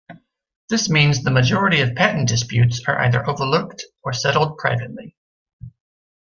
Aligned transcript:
This 0.71 0.89
means 0.89 1.21
the 1.21 1.29
majority 1.29 1.81
of 1.81 1.93
patent 1.93 2.27
disputes 2.27 2.81
are 2.87 2.97
either 3.01 3.29
overlooked 3.29 3.83
or 4.01 4.13
settled 4.13 4.57
privately. 4.57 5.15